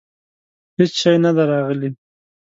[0.77, 1.89] هیڅ شی نه دي راغلي.